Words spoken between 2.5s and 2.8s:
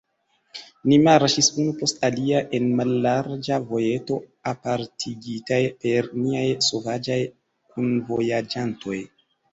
en